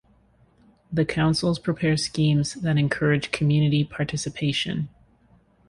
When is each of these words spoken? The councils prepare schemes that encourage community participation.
The 0.91 1.05
councils 1.05 1.59
prepare 1.59 1.95
schemes 1.95 2.55
that 2.55 2.79
encourage 2.79 3.31
community 3.31 3.83
participation. 3.83 4.89